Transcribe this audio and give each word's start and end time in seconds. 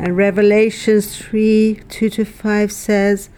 And 0.00 0.16
Revelations 0.16 1.18
3 1.18 1.82
2 1.90 2.08
to 2.08 2.24
5 2.24 2.72
says, 2.72 3.28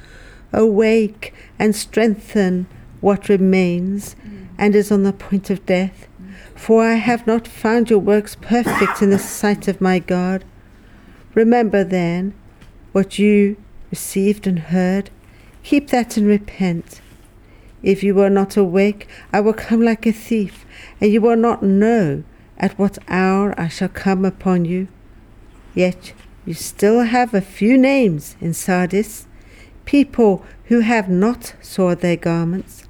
Awake 0.53 1.35
and 1.59 1.75
strengthen 1.75 2.69
what 3.01 3.29
remains 3.29 4.15
and 4.57 4.77
is 4.77 4.93
on 4.93 5.03
the 5.03 5.13
point 5.13 5.51
of 5.51 5.67
death. 5.67 6.07
For 6.55 6.85
I 6.85 6.95
have 6.95 7.27
not 7.27 7.49
found 7.49 7.91
your 7.91 7.99
works 7.99 8.37
perfect 8.41 9.03
in 9.03 9.11
the 9.11 9.19
sight 9.19 9.67
of 9.67 9.81
my 9.81 9.99
God. 9.99 10.45
Remember 11.35 11.83
then 11.83 12.33
what 12.93 13.19
you 13.19 13.57
received 13.91 14.47
and 14.47 14.61
heard. 14.61 15.11
Keep 15.65 15.89
that 15.89 16.17
and 16.17 16.29
repent. 16.29 17.01
If 17.83 18.05
you 18.05 18.21
are 18.21 18.31
not 18.31 18.57
awake, 18.57 19.09
I 19.33 19.41
will 19.41 19.53
come 19.53 19.83
like 19.83 20.07
a 20.07 20.13
thief, 20.13 20.65
and 21.01 21.13
you 21.13 21.21
will 21.21 21.35
not 21.35 21.65
know 21.65 22.23
at 22.57 22.79
what 22.79 22.99
hour 23.09 23.53
I 23.59 23.67
shall 23.67 23.89
come 23.89 24.25
upon 24.25 24.65
you. 24.65 24.87
Yet 25.75 26.13
you 26.45 26.55
still 26.55 27.03
have 27.03 27.35
a 27.35 27.41
few 27.41 27.79
names 27.79 28.37
in 28.41 28.53
Sardis, 28.55 29.27
people 29.85 30.45
who 30.67 30.81
have 30.81 31.09
not 31.09 31.55
soiled 31.61 32.01
their 32.01 32.17
garments, 32.17 32.85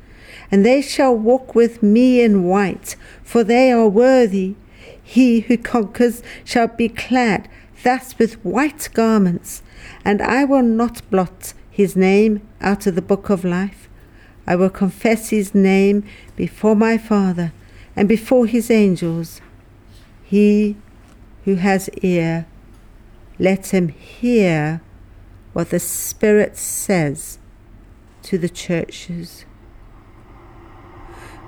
and 0.50 0.64
they 0.64 0.82
shall 0.82 1.14
walk 1.14 1.54
with 1.54 1.82
me 1.82 2.20
in 2.20 2.44
white, 2.44 2.96
for 3.22 3.44
they 3.44 3.70
are 3.70 3.88
worthy. 3.88 4.54
He 5.02 5.40
who 5.40 5.56
conquers 5.56 6.22
shall 6.44 6.68
be 6.68 6.88
clad 6.88 7.48
thus 7.82 8.18
with 8.18 8.34
white 8.44 8.88
garments, 8.94 9.62
and 10.04 10.22
I 10.22 10.44
will 10.44 10.62
not 10.62 11.08
blot 11.10 11.54
his 11.70 11.96
name 11.96 12.46
out 12.60 12.86
of 12.86 12.94
the 12.94 13.02
book 13.02 13.30
of 13.30 13.44
life. 13.44 13.88
I 14.46 14.56
will 14.56 14.70
confess 14.70 15.30
his 15.30 15.54
name 15.54 16.04
before 16.36 16.76
my 16.76 16.98
Father 16.98 17.52
and 17.94 18.08
before 18.08 18.46
his 18.46 18.70
angels. 18.70 19.40
He 20.22 20.76
who 21.44 21.56
has 21.56 21.88
ear, 22.02 22.46
let 23.38 23.72
him 23.72 23.88
hear 23.88 24.80
what 25.52 25.70
the 25.70 25.80
Spirit 25.80 26.56
says 26.56 27.38
to 28.22 28.38
the 28.38 28.48
churches. 28.48 29.44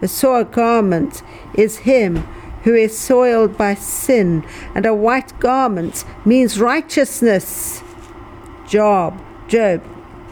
The 0.00 0.09
soiled 0.09 0.53
garment 0.53 1.23
is 1.55 1.78
him 1.78 2.17
who 2.65 2.75
is 2.75 2.97
soiled 2.97 3.56
by 3.56 3.75
sin, 3.75 4.44
and 4.75 4.87
a 4.87 4.94
white 4.94 5.39
garment 5.39 6.05
means 6.25 6.59
righteousness. 6.59 7.83
Job, 8.67 9.23
Job 9.49 9.83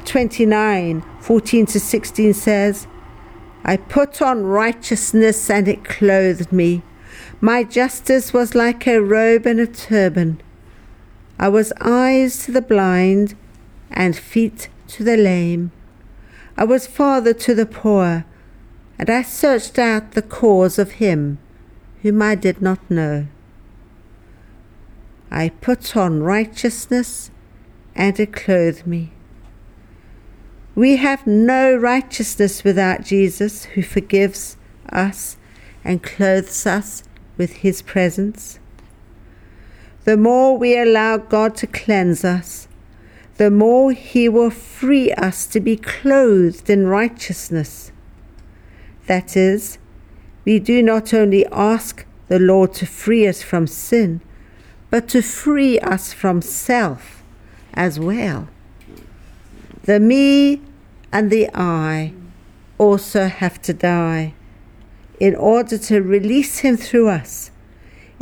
29 0.05 1.05
14 1.21 1.67
to 1.67 1.79
16 1.79 2.35
says, 2.35 2.87
I 3.65 3.77
put 3.77 4.21
on 4.21 4.43
righteousness 4.43 5.49
and 5.49 5.69
it 5.69 5.85
clothed 5.85 6.51
me. 6.51 6.83
My 7.41 7.63
justice 7.63 8.33
was 8.33 8.57
like 8.57 8.89
a 8.89 9.01
robe 9.01 9.47
and 9.47 9.61
a 9.61 9.67
turban. 9.67 10.41
I 11.39 11.49
was 11.49 11.73
eyes 11.81 12.45
to 12.45 12.53
the 12.53 12.63
blind 12.63 13.35
and 13.91 14.17
feet 14.17 14.69
to 14.89 15.05
the 15.05 15.17
lame. 15.17 15.73
I 16.57 16.65
was 16.65 16.87
father 16.87 17.33
to 17.35 17.55
the 17.55 17.67
poor, 17.67 18.25
and 18.99 19.11
I 19.11 19.23
searched 19.23 19.79
out 19.79 20.13
the 20.13 20.23
cause 20.23 20.79
of 20.79 20.93
him 20.93 21.39
whom 22.03 22.21
I 22.21 22.35
did 22.35 22.61
not 22.61 22.91
know. 22.91 23.27
I 25.31 25.49
put 25.49 25.97
on 25.97 26.23
righteousness 26.23 27.31
and 27.95 28.19
it 28.19 28.33
clothed 28.33 28.87
me. 28.87 29.13
We 30.75 30.97
have 30.97 31.27
no 31.27 31.77
righteousness 31.77 32.65
without 32.65 33.05
Jesus, 33.05 33.65
who 33.65 33.83
forgives 33.83 34.57
us 34.91 35.37
and 35.85 36.03
clothes 36.03 36.67
us 36.67 37.05
with 37.37 37.53
his 37.57 37.83
presence. 37.83 38.59
The 40.05 40.17
more 40.17 40.59
we 40.59 40.77
allow 40.77 41.17
God 41.17 41.55
to 41.57 41.67
cleanse 41.67 42.25
us, 42.25 42.67
the 43.37 43.51
more 43.51 43.93
he 43.93 44.29
will 44.29 44.51
free 44.51 45.13
us 45.13 45.47
to 45.47 45.61
be 45.61 45.77
clothed 45.77 46.69
in 46.69 46.89
righteousness. 46.89 47.93
That 49.07 49.37
is, 49.37 49.79
we 50.45 50.59
do 50.59 50.83
not 50.83 51.15
only 51.15 51.47
ask 51.53 52.05
the 52.27 52.41
Lord 52.41 52.75
to 52.75 52.87
free 52.87 53.29
us 53.29 53.43
from 53.43 53.69
sin, 53.69 54.21
but 54.91 55.09
to 55.09 55.23
free 55.23 55.79
us 55.79 56.13
from 56.13 56.43
self 56.43 57.23
as 57.73 58.01
well. 58.01 58.49
The 59.85 60.01
me 60.01 60.61
and 61.13 61.31
the 61.31 61.49
I 61.55 62.13
also 62.77 63.29
have 63.29 63.63
to 63.63 63.73
die 63.73 64.35
in 65.21 65.37
order 65.37 65.79
to 65.79 66.03
release 66.03 66.59
Him 66.59 66.77
through 66.77 67.09
us. 67.09 67.52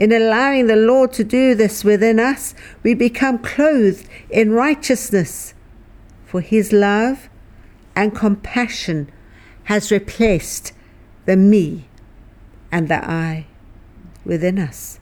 In 0.00 0.12
allowing 0.12 0.66
the 0.66 0.76
Lord 0.76 1.12
to 1.12 1.24
do 1.24 1.54
this 1.54 1.84
within 1.84 2.18
us, 2.18 2.54
we 2.82 2.94
become 2.94 3.38
clothed 3.38 4.08
in 4.30 4.50
righteousness, 4.50 5.52
for 6.24 6.40
His 6.40 6.72
love 6.72 7.28
and 7.94 8.16
compassion 8.16 9.12
has 9.64 9.92
replaced 9.92 10.72
the 11.26 11.36
me 11.36 11.86
and 12.72 12.88
the 12.88 13.04
I 13.04 13.46
within 14.24 14.58
us. 14.58 14.98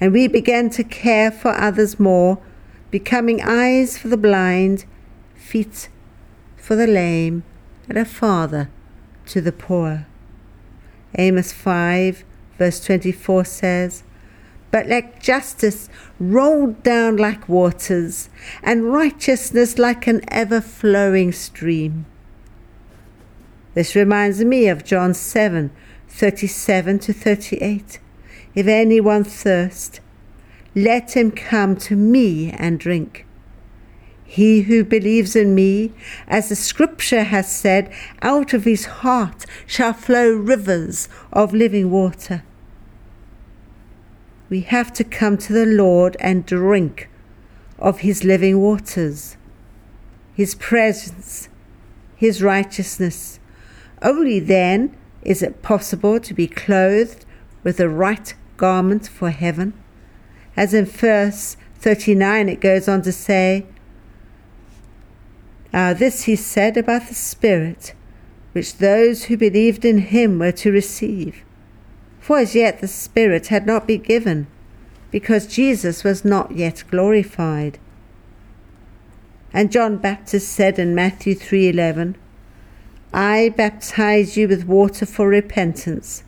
And 0.00 0.14
we 0.14 0.28
begin 0.28 0.70
to 0.70 0.82
care 0.82 1.30
for 1.30 1.50
others 1.50 2.00
more 2.00 2.38
becoming 2.90 3.42
eyes 3.42 3.98
for 3.98 4.08
the 4.08 4.16
blind, 4.16 4.86
feet 5.34 5.90
for 6.56 6.74
the 6.74 6.86
lame, 6.86 7.42
and 7.86 7.98
a 7.98 8.04
father 8.06 8.70
to 9.26 9.42
the 9.42 9.52
poor. 9.52 10.06
Amos 11.18 11.52
5, 11.52 12.24
verse 12.56 12.82
24 12.82 13.44
says, 13.44 14.04
But 14.72 14.88
let 14.88 15.20
justice 15.20 15.88
roll 16.18 16.68
down 16.68 17.18
like 17.18 17.48
waters, 17.48 18.30
and 18.62 18.92
righteousness 18.92 19.78
like 19.78 20.08
an 20.08 20.22
ever 20.28 20.60
flowing 20.60 21.30
stream. 21.30 22.06
This 23.74 23.94
reminds 23.94 24.44
me 24.44 24.68
of 24.68 24.84
John 24.84 25.14
7, 25.14 25.70
37 26.08 26.98
to 27.00 27.12
38. 27.12 28.00
If 28.54 28.66
anyone 28.66 29.24
thirst, 29.24 30.00
let 30.74 31.16
him 31.16 31.30
come 31.30 31.76
to 31.76 31.94
me 31.94 32.50
and 32.50 32.80
drink. 32.80 33.26
He 34.24 34.62
who 34.62 34.84
believes 34.84 35.36
in 35.36 35.54
me, 35.54 35.92
as 36.26 36.48
the 36.48 36.56
scripture 36.56 37.24
has 37.24 37.54
said, 37.54 37.92
out 38.22 38.54
of 38.54 38.64
his 38.64 38.86
heart 38.86 39.44
shall 39.66 39.92
flow 39.92 40.32
rivers 40.32 41.10
of 41.30 41.52
living 41.52 41.90
water. 41.90 42.42
We 44.52 44.60
have 44.60 44.92
to 44.92 45.02
come 45.02 45.38
to 45.38 45.52
the 45.54 45.64
Lord 45.64 46.14
and 46.20 46.44
drink 46.44 47.08
of 47.78 48.00
his 48.00 48.22
living 48.22 48.60
waters, 48.60 49.38
his 50.34 50.54
presence, 50.56 51.48
his 52.16 52.42
righteousness. 52.42 53.40
Only 54.02 54.40
then 54.40 54.94
is 55.22 55.42
it 55.42 55.62
possible 55.62 56.20
to 56.20 56.34
be 56.34 56.46
clothed 56.46 57.24
with 57.62 57.78
the 57.78 57.88
right 57.88 58.34
garment 58.58 59.08
for 59.08 59.30
heaven. 59.30 59.72
As 60.54 60.74
in 60.74 60.84
verse 60.84 61.56
39, 61.76 62.50
it 62.50 62.60
goes 62.60 62.88
on 62.88 63.00
to 63.04 63.12
say, 63.12 63.64
uh, 65.72 65.94
This 65.94 66.24
he 66.24 66.36
said 66.36 66.76
about 66.76 67.08
the 67.08 67.14
Spirit, 67.14 67.94
which 68.52 68.76
those 68.76 69.24
who 69.24 69.38
believed 69.38 69.86
in 69.86 69.96
him 69.96 70.38
were 70.38 70.52
to 70.52 70.70
receive. 70.70 71.42
For 72.22 72.38
as 72.38 72.54
yet 72.54 72.80
the 72.80 72.88
Spirit 72.88 73.48
had 73.48 73.66
not 73.66 73.86
been 73.86 74.00
given, 74.00 74.46
because 75.10 75.46
Jesus 75.46 76.04
was 76.04 76.24
not 76.24 76.56
yet 76.56 76.84
glorified. 76.90 77.78
And 79.52 79.70
John 79.70 79.98
Baptist 79.98 80.50
said 80.50 80.78
in 80.78 80.94
Matthew 80.94 81.34
3:11, 81.34 82.14
I 83.12 83.52
baptize 83.54 84.38
you 84.38 84.48
with 84.48 84.66
water 84.66 85.04
for 85.04 85.28
repentance 85.28 86.24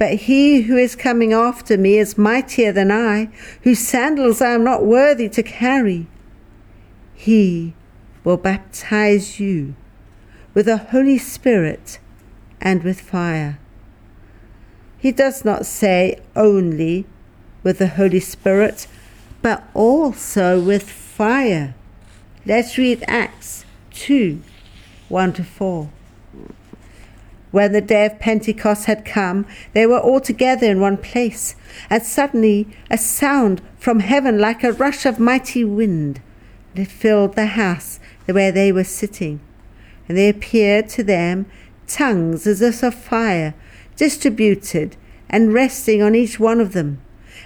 but 0.00 0.14
he 0.14 0.62
who 0.62 0.78
is 0.78 0.96
coming 0.96 1.34
after 1.34 1.76
me 1.76 1.98
is 1.98 2.16
mightier 2.16 2.72
than 2.72 2.90
I, 2.90 3.28
whose 3.64 3.80
sandals 3.80 4.40
I 4.40 4.52
am 4.52 4.64
not 4.64 4.86
worthy 4.86 5.28
to 5.28 5.42
carry. 5.42 6.06
He 7.12 7.74
will 8.24 8.38
baptize 8.38 9.38
you 9.38 9.74
with 10.54 10.64
the 10.64 10.78
Holy 10.78 11.18
Spirit 11.18 11.98
and 12.62 12.82
with 12.82 12.98
fire. 12.98 13.58
He 15.00 15.12
does 15.12 15.44
not 15.44 15.64
say 15.64 16.20
only 16.36 17.06
with 17.62 17.78
the 17.78 17.88
Holy 17.88 18.20
Spirit, 18.20 18.86
but 19.40 19.64
also 19.72 20.60
with 20.60 20.90
fire. 20.90 21.74
Let's 22.44 22.76
read 22.76 23.02
Acts 23.08 23.64
2 23.92 24.42
1 25.08 25.32
to 25.32 25.44
4. 25.44 25.90
When 27.50 27.72
the 27.72 27.80
day 27.80 28.06
of 28.06 28.20
Pentecost 28.20 28.84
had 28.84 29.04
come, 29.04 29.46
they 29.72 29.86
were 29.86 29.98
all 29.98 30.20
together 30.20 30.70
in 30.70 30.80
one 30.80 30.98
place, 30.98 31.56
and 31.88 32.02
suddenly 32.02 32.68
a 32.90 32.98
sound 32.98 33.60
from 33.78 34.00
heaven 34.00 34.38
like 34.38 34.62
a 34.62 34.72
rush 34.72 35.04
of 35.06 35.18
mighty 35.18 35.64
wind. 35.64 36.20
Filled 36.86 37.34
the 37.34 37.46
house 37.46 37.98
where 38.26 38.52
they 38.52 38.70
were 38.70 38.84
sitting. 38.84 39.40
And 40.08 40.16
there 40.16 40.30
appeared 40.30 40.88
to 40.90 41.02
them 41.02 41.46
tongues 41.86 42.46
as 42.46 42.62
if 42.62 42.82
of 42.82 42.94
fire, 42.94 43.54
distributed 44.00 44.96
and 45.28 45.52
resting 45.52 46.02
on 46.02 46.14
each 46.14 46.40
one 46.40 46.58
of 46.58 46.72
them. 46.72 46.98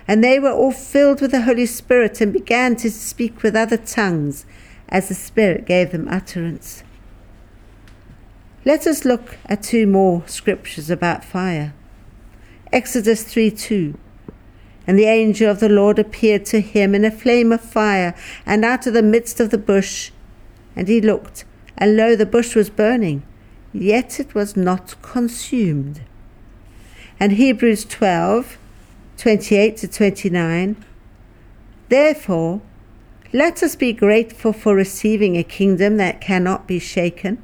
And 0.06 0.22
they 0.22 0.38
were 0.38 0.52
all 0.52 0.70
filled 0.70 1.20
with 1.20 1.32
the 1.32 1.42
Holy 1.42 1.66
Spirit 1.66 2.20
and 2.20 2.32
began 2.32 2.76
to 2.76 2.92
speak 2.92 3.42
with 3.42 3.56
other 3.56 3.76
tongues 3.76 4.46
as 4.88 5.08
the 5.08 5.16
Spirit 5.16 5.66
gave 5.66 5.90
them 5.90 6.06
utterance. 6.06 6.84
Let 8.64 8.86
us 8.86 9.04
look 9.04 9.36
at 9.46 9.64
two 9.64 9.88
more 9.88 10.22
scriptures 10.28 10.90
about 10.90 11.24
fire. 11.24 11.74
Exodus 12.72 13.24
3 13.24 13.50
2. 13.50 13.98
And 14.86 14.96
the 14.96 15.06
angel 15.06 15.50
of 15.50 15.58
the 15.58 15.68
Lord 15.68 15.98
appeared 15.98 16.44
to 16.46 16.60
him 16.60 16.94
in 16.94 17.04
a 17.04 17.10
flame 17.10 17.50
of 17.50 17.62
fire, 17.62 18.14
and 18.46 18.64
out 18.64 18.86
of 18.86 18.94
the 18.94 19.02
midst 19.02 19.40
of 19.40 19.50
the 19.50 19.58
bush. 19.58 20.12
And 20.76 20.86
he 20.86 21.00
looked, 21.00 21.44
and 21.76 21.96
lo, 21.96 22.14
the 22.14 22.26
bush 22.26 22.54
was 22.54 22.70
burning, 22.70 23.24
yet 23.72 24.20
it 24.20 24.36
was 24.36 24.56
not 24.56 24.94
consumed. 25.02 26.02
And 27.20 27.32
Hebrews 27.32 27.84
12 27.84 28.58
28 29.16 29.76
to 29.78 29.88
29. 29.88 30.84
Therefore, 31.88 32.60
let 33.32 33.62
us 33.62 33.76
be 33.76 33.92
grateful 33.92 34.52
for 34.52 34.74
receiving 34.74 35.36
a 35.36 35.44
kingdom 35.44 35.96
that 35.96 36.20
cannot 36.20 36.66
be 36.66 36.78
shaken, 36.78 37.42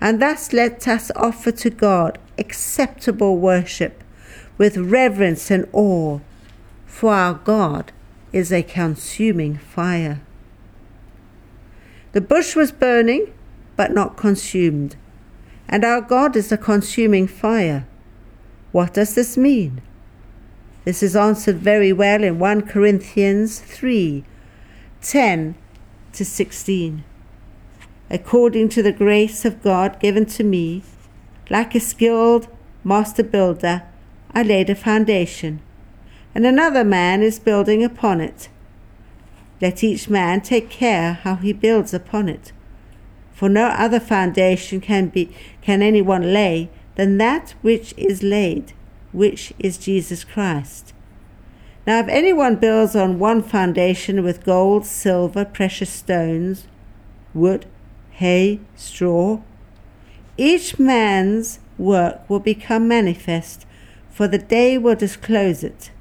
and 0.00 0.22
thus 0.22 0.52
let 0.52 0.86
us 0.86 1.10
offer 1.16 1.50
to 1.52 1.70
God 1.70 2.18
acceptable 2.38 3.38
worship 3.38 4.04
with 4.58 4.76
reverence 4.76 5.50
and 5.50 5.68
awe, 5.72 6.20
for 6.86 7.12
our 7.14 7.34
God 7.34 7.92
is 8.32 8.52
a 8.52 8.62
consuming 8.62 9.56
fire. 9.56 10.20
The 12.12 12.20
bush 12.20 12.54
was 12.54 12.72
burning, 12.72 13.32
but 13.76 13.92
not 13.92 14.16
consumed, 14.16 14.96
and 15.68 15.84
our 15.84 16.00
God 16.00 16.36
is 16.36 16.52
a 16.52 16.56
consuming 16.56 17.26
fire. 17.26 17.86
What 18.70 18.94
does 18.94 19.14
this 19.14 19.36
mean? 19.36 19.80
This 20.84 21.02
is 21.02 21.16
answered 21.16 21.56
very 21.56 21.92
well 21.92 22.22
in 22.22 22.38
1 22.38 22.62
Corinthians 22.62 23.60
3 23.60 24.24
10 25.00 25.54
to 26.12 26.24
16. 26.24 27.04
According 28.10 28.68
to 28.70 28.82
the 28.82 28.92
grace 28.92 29.44
of 29.44 29.62
God 29.62 30.00
given 30.00 30.26
to 30.26 30.44
me, 30.44 30.82
like 31.50 31.74
a 31.74 31.80
skilled 31.80 32.48
master 32.84 33.22
builder, 33.22 33.82
I 34.32 34.42
laid 34.42 34.70
a 34.70 34.74
foundation, 34.74 35.60
and 36.34 36.46
another 36.46 36.84
man 36.84 37.22
is 37.22 37.38
building 37.38 37.82
upon 37.82 38.20
it. 38.20 38.48
Let 39.60 39.82
each 39.82 40.08
man 40.08 40.40
take 40.40 40.70
care 40.70 41.14
how 41.14 41.36
he 41.36 41.52
builds 41.52 41.92
upon 41.92 42.28
it. 42.28 42.52
For 43.32 43.48
no 43.48 43.66
other 43.66 44.00
foundation 44.00 44.80
can 44.80 45.08
be 45.08 45.32
can 45.62 45.82
anyone 45.82 46.32
lay 46.32 46.70
than 46.98 47.16
that 47.16 47.54
which 47.62 47.94
is 47.96 48.24
laid, 48.24 48.72
which 49.12 49.54
is 49.60 49.78
Jesus 49.78 50.24
Christ. 50.24 50.92
Now, 51.86 52.00
if 52.00 52.08
anyone 52.08 52.56
builds 52.56 52.96
on 52.96 53.20
one 53.20 53.40
foundation 53.40 54.24
with 54.24 54.44
gold, 54.44 54.84
silver, 54.84 55.44
precious 55.44 55.90
stones, 55.90 56.66
wood, 57.32 57.66
hay, 58.10 58.58
straw, 58.74 59.40
each 60.36 60.80
man's 60.80 61.60
work 61.78 62.28
will 62.28 62.40
become 62.40 62.88
manifest, 62.88 63.64
for 64.10 64.26
the 64.26 64.36
day 64.36 64.76
will 64.76 64.96
disclose 64.96 65.62
it, 65.62 65.92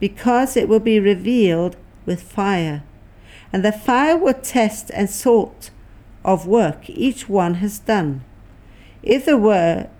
because 0.00 0.56
it 0.56 0.68
will 0.68 0.80
be 0.80 0.98
revealed 0.98 1.76
with 2.06 2.20
fire. 2.20 2.82
And 3.52 3.64
the 3.64 3.70
fire 3.70 4.16
will 4.16 4.34
test 4.34 4.90
and 4.92 5.08
sort 5.08 5.70
of 6.24 6.48
work 6.48 6.90
each 6.90 7.28
one 7.28 7.54
has 7.54 7.78
done. 7.78 8.24
If 9.04 9.24
the 9.24 9.38
work 9.38 9.90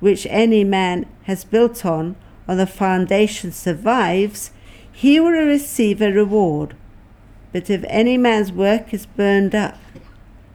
which 0.00 0.26
any 0.30 0.64
man 0.64 1.06
has 1.24 1.44
built 1.44 1.84
on, 1.84 2.16
on 2.48 2.56
the 2.56 2.66
foundation 2.66 3.52
survives, 3.52 4.50
he 4.92 5.18
will 5.20 5.30
receive 5.30 6.00
a 6.00 6.12
reward. 6.12 6.74
But 7.52 7.70
if 7.70 7.84
any 7.88 8.16
man's 8.16 8.52
work 8.52 8.92
is 8.92 9.06
burned 9.06 9.54
up, 9.54 9.78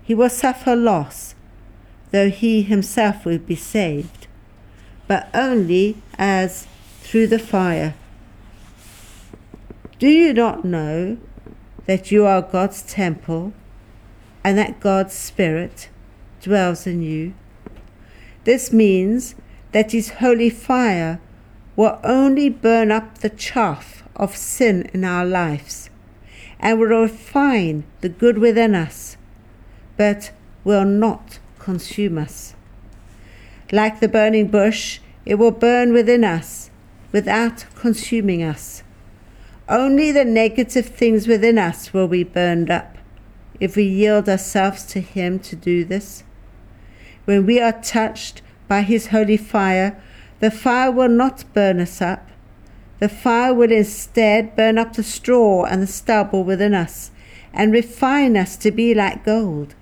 he 0.04 0.16
will 0.16 0.30
suffer 0.30 0.76
loss, 0.76 1.36
though 2.12 2.30
he 2.30 2.62
himself 2.62 3.26
will 3.26 3.38
be 3.38 3.56
saved, 3.56 4.28
but 5.07 5.30
only 5.33 5.98
as 6.18 6.68
through 7.02 7.28
the 7.28 7.40
fire. 7.40 7.94
Do 10.00 10.07
you 10.07 10.33
not 10.33 10.66
know 10.66 11.18
that 11.86 12.12
you 12.12 12.26
are 12.26 12.42
God's 12.42 12.81
temple 12.81 13.54
and 14.44 14.57
that 14.57 14.80
God's 14.80 15.14
Spirit 15.14 15.90
dwells 16.42 16.88
in 16.88 17.02
you? 17.02 17.33
This 18.44 18.74
means 18.74 19.36
that 19.71 19.92
his 19.92 20.10
holy 20.10 20.50
fire 20.50 21.19
will 21.76 22.00
only 22.04 22.50
burn 22.50 22.92
up 22.92 23.19
the 23.19 23.30
chaff 23.30 24.04
of 24.16 24.36
sin 24.36 24.90
in 24.94 25.04
our 25.04 25.26
lives 25.26 25.90
and 26.60 26.80
will 26.80 26.88
refine 26.88 27.83
the 28.02 28.10
good 28.10 28.38
within 28.38 28.76
us, 28.76 29.18
but 29.98 30.31
will 30.64 30.86
not 30.86 31.40
consume 31.60 32.18
us. 32.18 32.54
Like 33.71 34.00
the 34.00 34.10
burning 34.10 34.48
bush, 34.48 35.00
it 35.26 35.36
will 35.36 35.52
burn 35.52 35.94
within 35.94 36.24
us 36.24 36.69
without 37.12 37.66
consuming 37.76 38.44
us. 38.44 38.83
Only 39.69 40.12
the 40.12 40.26
negative 40.26 40.88
things 40.88 41.28
within 41.28 41.57
us 41.57 41.94
will 41.94 42.07
be 42.07 42.24
burned 42.24 42.69
up 42.69 42.98
if 43.60 43.76
we 43.76 43.83
yield 43.83 44.28
ourselves 44.28 44.83
to 44.86 45.00
Him 45.00 45.40
to 45.40 45.56
do 45.56 45.86
this. 45.86 46.24
When 47.25 47.45
we 47.45 47.59
are 47.59 47.81
touched 47.81 48.42
by 48.68 48.81
his 48.81 49.07
holy 49.07 49.37
fire, 49.37 50.01
the 50.40 50.51
fire 50.51 50.92
will 50.92 51.09
not 51.09 51.44
burn 51.54 51.80
us 51.80 52.01
up. 52.01 52.28
The 52.99 53.09
fire 53.09 53.54
will 53.54 53.71
instead 53.71 54.56
burn 54.56 54.78
up 54.78 54.94
the 54.94 55.04
straw 55.04 55.66
and 55.66 55.81
the 55.81 55.87
stubble 55.87 56.44
within 56.44 56.73
us 56.73 57.11
and 57.54 57.71
refine 57.71 58.37
us 58.37 58.56
to 58.57 58.71
be 58.71 58.94
like 58.94 59.25
gold. 59.25 59.75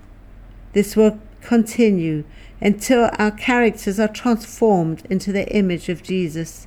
This 0.72 0.96
will 0.96 1.18
continue 1.40 2.24
until 2.60 3.10
our 3.18 3.30
characters 3.30 3.98
are 3.98 4.08
transformed 4.08 5.06
into 5.08 5.32
the 5.32 5.48
image 5.54 5.88
of 5.88 6.02
Jesus. 6.02 6.66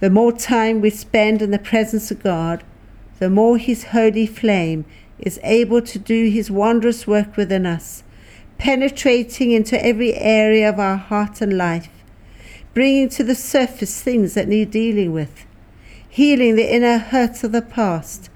The 0.00 0.10
more 0.10 0.32
time 0.32 0.80
we 0.80 0.90
spend 0.90 1.40
in 1.40 1.50
the 1.50 1.58
presence 1.58 2.10
of 2.10 2.22
God, 2.22 2.64
the 3.20 3.30
more 3.30 3.58
His 3.58 3.84
holy 3.84 4.26
flame 4.26 4.84
is 5.18 5.38
able 5.44 5.82
to 5.82 5.98
do 5.98 6.28
His 6.28 6.50
wondrous 6.50 7.06
work 7.06 7.36
within 7.36 7.64
us 7.64 8.02
penetrating 8.58 9.52
into 9.52 9.84
every 9.84 10.14
area 10.14 10.68
of 10.68 10.78
our 10.78 10.96
heart 10.96 11.40
and 11.40 11.56
life, 11.56 11.90
bringing 12.72 13.08
to 13.10 13.24
the 13.24 13.34
surface 13.34 14.02
things 14.02 14.34
that 14.34 14.48
need 14.48 14.70
dealing 14.70 15.12
with, 15.12 15.44
healing 16.08 16.56
the 16.56 16.74
inner 16.74 16.98
hurts 16.98 17.44
of 17.44 17.52
the 17.52 17.62
past, 17.62 18.30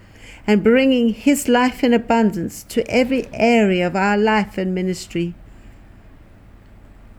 and 0.46 0.64
bringing 0.64 1.10
His 1.10 1.48
life 1.48 1.84
in 1.84 1.92
abundance 1.92 2.62
to 2.64 2.88
every 2.90 3.28
area 3.32 3.87
of 3.87 3.94
our 3.94 4.16
life 4.16 4.56
and 4.56 4.75
ministry. 4.75 5.34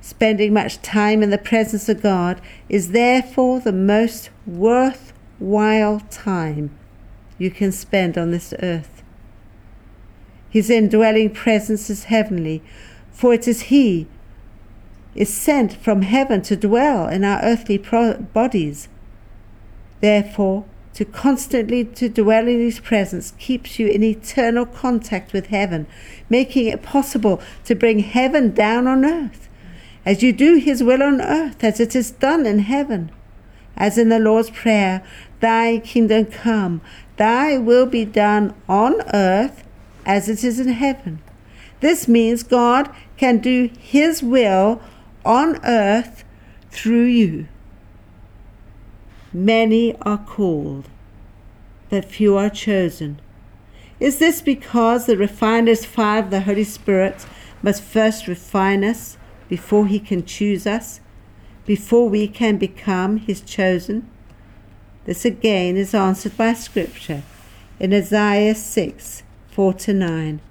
Spending 0.01 0.53
much 0.53 0.81
time 0.81 1.21
in 1.21 1.29
the 1.29 1.37
presence 1.37 1.87
of 1.89 2.01
God 2.01 2.41
is 2.67 2.91
therefore 2.91 3.59
the 3.59 3.71
most 3.71 4.29
worthwhile 4.47 5.99
time 6.09 6.71
you 7.37 7.51
can 7.51 7.71
spend 7.71 8.17
on 8.17 8.31
this 8.31 8.53
earth. 8.63 9.03
His 10.49 10.69
indwelling 10.69 11.29
presence 11.29 11.89
is 11.89 12.05
heavenly, 12.05 12.63
for 13.19 13.33
it 13.33 13.49
is 13.49 13.63
He 13.63 14.07
is 15.13 15.33
sent 15.33 15.73
from 15.73 16.03
heaven 16.03 16.41
to 16.43 16.55
dwell 16.55 17.09
in 17.09 17.25
our 17.25 17.41
earthly 17.43 17.77
pro- 17.77 18.13
bodies. 18.13 18.88
Therefore, 19.99 20.63
to 20.93 21.03
constantly 21.03 21.83
to 21.83 22.07
dwell 22.07 22.47
in 22.47 22.61
his 22.61 22.79
presence 22.79 23.33
keeps 23.38 23.77
you 23.77 23.88
in 23.88 24.03
eternal 24.03 24.65
contact 24.65 25.33
with 25.33 25.47
heaven, 25.47 25.85
making 26.29 26.67
it 26.67 26.81
possible 26.81 27.41
to 27.65 27.75
bring 27.75 27.99
heaven 27.99 28.53
down 28.53 28.88
on 28.88 29.03
earth, 29.03 29.49
as 30.05 30.23
you 30.23 30.31
do 30.31 30.55
his 30.55 30.81
will 30.81 31.03
on 31.03 31.19
earth 31.19 31.61
as 31.61 31.81
it 31.81 31.97
is 31.97 32.11
done 32.11 32.45
in 32.45 32.59
heaven. 32.59 33.11
As 33.75 33.97
in 33.97 34.07
the 34.07 34.19
Lord's 34.19 34.49
Prayer, 34.49 35.03
Thy 35.41 35.79
kingdom 35.79 36.27
come, 36.27 36.79
Thy 37.17 37.57
will 37.57 37.85
be 37.85 38.05
done 38.05 38.53
on 38.69 39.01
earth 39.13 39.65
as 40.05 40.29
it 40.29 40.41
is 40.41 40.57
in 40.57 40.69
heaven. 40.69 41.21
This 41.81 42.07
means 42.07 42.43
God 42.43 42.93
can 43.17 43.39
do 43.39 43.69
His 43.79 44.21
will 44.21 44.81
on 45.24 45.63
earth 45.63 46.24
through 46.71 47.05
you. 47.05 47.48
Many 49.31 49.95
are 50.01 50.17
called, 50.17 50.89
but 51.89 52.05
few 52.05 52.36
are 52.36 52.50
chosen. 52.50 53.21
Is 54.00 54.19
this 54.19 54.41
because 54.41 55.05
the 55.05 55.17
refiner's 55.17 55.86
fire 55.86 56.24
of 56.24 56.31
the 56.31 56.41
Holy 56.41 56.63
Spirit 56.63 57.25
must 57.62 57.83
first 57.83 58.27
refine 58.27 58.83
us 58.83 59.17
before 59.48 59.88
He 59.88 60.00
can 60.00 60.25
choose 60.25 60.65
us, 60.65 61.00
before 61.65 62.09
we 62.09 62.27
can 62.27 62.57
become 62.57 63.17
His 63.17 63.41
chosen? 63.41 64.09
This 65.05 65.25
again 65.25 65.77
is 65.77 65.93
answered 65.93 66.36
by 66.38 66.53
Scripture 66.53 67.24
in 67.79 67.93
Isaiah 67.93 68.55
6 68.55 69.24
4 69.50 69.74
to 69.74 69.93
9 69.93 70.41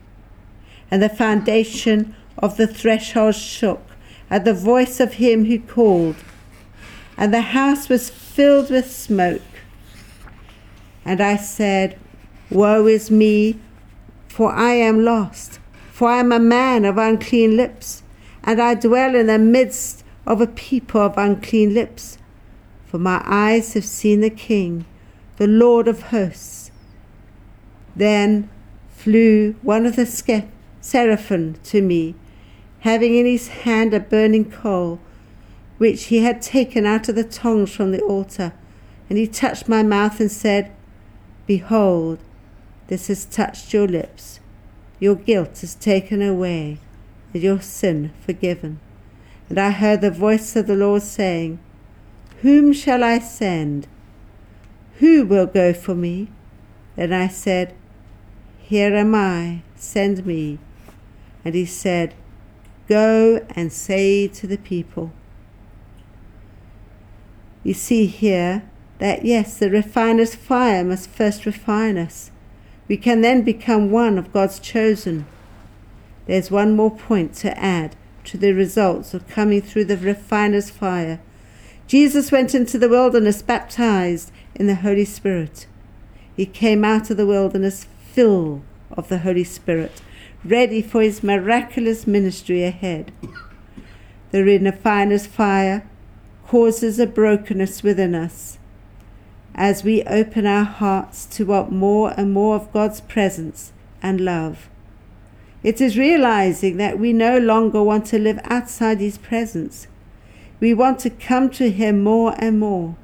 and 0.91 1.03
the 1.03 1.09
foundation 1.09 2.15
of 2.39 2.57
the 2.57 2.67
threshold 2.67 3.35
shook 3.35 3.83
at 4.31 4.45
the 4.45 4.55
voice 4.55 5.01
of 5.01 5.15
him 5.15 5.47
who 5.47 5.59
called, 5.59 6.17
and 7.17 7.33
the 7.33 7.41
house 7.41 7.89
was 7.89 8.11
filled 8.11 8.71
with 8.71 8.91
smoke. 8.91 9.43
And 11.05 11.21
I 11.21 11.37
said, 11.37 11.99
Woe 12.51 12.87
is 12.87 13.11
me, 13.11 13.59
for 14.29 14.53
I 14.53 14.73
am 14.73 15.05
lost, 15.05 15.59
for 15.91 16.09
I 16.09 16.21
am 16.21 16.33
a 16.33 16.39
man 16.39 16.85
of 16.85 16.99
unclean 16.99 17.57
lips, 17.57 18.03
and 18.45 18.61
I 18.61 18.75
dwell 18.75 19.15
in 19.15 19.27
the 19.27 19.39
midst 19.39 20.05
of 20.27 20.41
a 20.41 20.47
people 20.47 21.01
of 21.01 21.19
unclean 21.19 21.75
lips. 21.75 22.19
For 22.87 22.99
my 22.99 23.23
eyes 23.25 23.75
have 23.75 23.85
seen 23.85 24.21
the 24.21 24.31
King, 24.31 24.85
the 25.37 25.47
Lord 25.47 25.89
of 25.89 26.03
hosts. 26.05 26.71
Then 27.97 28.49
flew 28.89 29.57
one 29.63 29.87
of 29.87 29.97
the 29.97 30.07
seraphim 30.81 31.55
to 31.65 31.83
me, 31.83 32.15
having 32.81 33.15
in 33.15 33.27
his 33.27 33.49
hand 33.49 33.93
a 33.93 34.01
burning 34.01 34.51
coal, 34.51 35.01
which 35.79 36.05
he 36.05 36.19
had 36.19 36.43
taken 36.43 36.87
out 36.87 37.09
of 37.09 37.15
the 37.15 37.25
tongs 37.25 37.75
from 37.75 37.93
the 37.93 38.01
altar. 38.03 38.53
And 39.09 39.19
he 39.19 39.27
touched 39.27 39.69
my 39.69 39.83
mouth 39.83 40.21
and 40.21 40.31
said, 40.31 40.73
Behold, 41.47 42.19
this 42.89 43.09
has 43.09 43.25
touched 43.25 43.73
your 43.73 43.87
lips. 43.87 44.41
Your 45.01 45.15
guilt 45.15 45.63
is 45.63 45.75
taken 45.75 46.21
away, 46.21 46.79
and 47.33 47.43
your 47.43 47.61
sin 47.61 48.13
forgiven. 48.21 48.81
And 49.49 49.59
I 49.59 49.71
heard 49.71 50.01
the 50.01 50.11
voice 50.11 50.57
of 50.57 50.67
the 50.67 50.77
Lord 50.77 51.03
saying, 51.03 51.59
Whom 52.43 52.73
shall 52.73 53.03
I 53.03 53.19
send? 53.19 53.87
Who 54.97 55.25
will 55.25 55.47
go 55.47 55.73
for 55.73 55.95
me? 55.95 56.29
Then 56.97 57.13
I 57.13 57.29
said, 57.29 57.75
Here 58.59 58.95
am 58.95 59.15
I, 59.15 59.63
send 59.77 60.27
me. 60.27 60.59
And 61.45 61.55
he 61.55 61.65
said, 61.65 62.15
Go 62.89 63.45
and 63.51 63.73
say 63.73 64.29
to 64.29 64.47
the 64.47 64.57
people. 64.57 65.13
You 67.63 67.75
see 67.75 68.07
here 68.07 68.69
that 68.99 69.25
yes, 69.25 69.59
the 69.59 69.71
refiner's 69.71 70.35
fire 70.35 70.85
must 70.85 71.11
first 71.11 71.47
refine 71.47 71.99
us. 71.99 72.31
We 72.89 72.97
can 72.97 73.21
then 73.21 73.43
become 73.43 73.91
one 73.91 74.19
of 74.19 74.33
God's 74.33 74.59
chosen. 74.59 75.27
There's 76.27 76.51
one 76.51 76.75
more 76.75 76.95
point 76.95 77.35
to 77.37 77.59
add 77.59 77.95
to 78.25 78.37
the 78.37 78.53
results 78.53 79.15
of 79.15 79.29
coming 79.29 79.63
through 79.63 79.85
the 79.87 79.97
refiner's 79.97 80.71
fire. 80.71 81.21
Jesus 81.87 82.31
went 82.31 82.55
into 82.55 82.79
the 82.79 82.89
wilderness 82.89 83.41
baptized 83.43 84.31
in 84.55 84.67
the 84.67 84.77
Holy 84.77 85.05
Spirit. 85.05 85.67
He 86.37 86.47
came 86.47 86.85
out 86.85 87.11
of 87.11 87.17
the 87.17 87.27
wilderness 87.27 87.87
full 88.13 88.63
of 88.91 89.09
the 89.09 89.19
Holy 89.19 89.45
Spirit, 89.45 90.03
ready 90.45 90.83
for 90.83 91.03
his 91.03 91.23
miraculous 91.23 92.07
ministry 92.07 92.65
ahead. 92.65 93.13
The 94.31 94.45
refiner's 94.45 95.27
fire 95.27 95.89
causes 96.47 96.99
a 96.99 97.07
brokenness 97.07 97.83
within 97.83 98.15
us 98.15 98.59
as 99.55 99.83
we 99.83 100.05
open 100.05 100.47
our 100.47 100.65
hearts 100.65 101.27
to 101.27 101.45
want 101.45 101.73
more 101.73 102.15
and 102.17 102.33
more 102.33 102.55
of 102.55 102.73
God's 102.73 103.01
presence 103.01 103.73
and 104.01 104.21
love. 104.21 104.69
It 105.65 105.81
is 105.81 105.99
realizing 105.99 106.77
that 106.77 106.99
we 106.99 107.13
no 107.13 107.39
longer 107.39 107.83
want 107.83 108.07
to 108.07 108.19
live 108.19 108.39
outside 108.45 109.01
His 109.01 109.19
presence. 109.19 109.89
We 110.61 110.73
want 110.75 111.01
to 111.01 111.11
come 111.11 111.51
to 111.51 111.71
Him 111.71 112.05
more 112.05 112.35
and 112.39 112.61
more. 112.61 112.97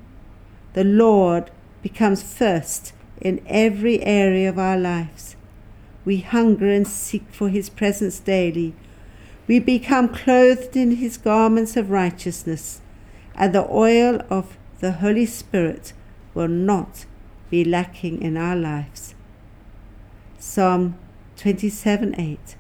The 0.75 0.85
Lord 0.85 1.51
becomes 1.83 2.23
first 2.23 2.93
in 3.21 3.43
every 3.47 4.01
area 4.03 4.49
of 4.49 4.59
our 4.59 4.79
lives. 4.79 5.34
We 6.05 6.19
hunger 6.19 6.69
and 6.69 6.87
seek 6.87 7.25
for 7.31 7.49
His 7.49 7.71
presence 7.71 8.19
daily. 8.19 8.75
We 9.47 9.59
become 9.59 10.09
clothed 10.09 10.77
in 10.77 10.97
His 10.97 11.17
garments 11.17 11.77
of 11.77 11.91
righteousness, 11.91 12.81
and 13.35 13.55
the 13.55 13.69
oil 13.71 14.21
of 14.31 14.57
the 14.81 14.93
Holy 14.93 15.27
Spirit 15.27 15.93
will 16.35 16.49
not 16.49 17.07
be 17.51 17.65
lacking 17.65 18.21
in 18.21 18.37
our 18.37 18.57
lives. 18.57 19.15
Psalm 20.39 20.97
27 21.37 22.19
8 22.19 22.57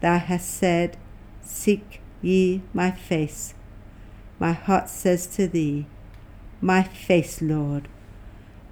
Thou 0.00 0.18
hast 0.18 0.50
said, 0.50 0.96
Seek 1.42 2.00
ye 2.20 2.62
my 2.74 2.90
face. 2.90 3.54
My 4.38 4.52
heart 4.52 4.88
says 4.88 5.26
to 5.36 5.46
thee, 5.46 5.86
My 6.60 6.82
face, 6.82 7.40
Lord, 7.40 7.88